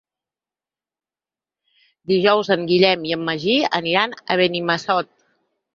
[2.13, 5.17] Dijous en Guillem i en Magí aniran a Benimassot.